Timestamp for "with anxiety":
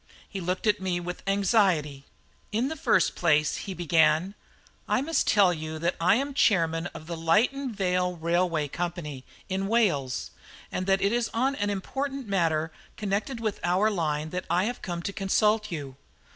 0.99-2.05